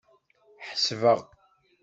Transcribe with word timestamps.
Ḥesbeɣ. 0.69 1.19